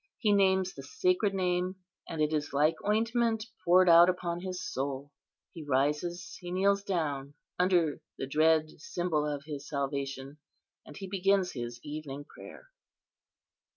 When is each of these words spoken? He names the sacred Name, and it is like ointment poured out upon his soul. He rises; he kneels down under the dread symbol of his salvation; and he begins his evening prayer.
He 0.17 0.33
names 0.33 0.73
the 0.73 0.81
sacred 0.81 1.35
Name, 1.35 1.75
and 2.09 2.23
it 2.23 2.33
is 2.33 2.53
like 2.53 2.73
ointment 2.87 3.45
poured 3.63 3.87
out 3.87 4.09
upon 4.09 4.39
his 4.41 4.59
soul. 4.67 5.11
He 5.53 5.61
rises; 5.63 6.39
he 6.41 6.49
kneels 6.49 6.81
down 6.83 7.35
under 7.59 8.01
the 8.17 8.25
dread 8.25 8.81
symbol 8.81 9.27
of 9.27 9.43
his 9.45 9.67
salvation; 9.69 10.39
and 10.87 10.97
he 10.97 11.05
begins 11.05 11.51
his 11.51 11.79
evening 11.83 12.23
prayer. 12.25 12.69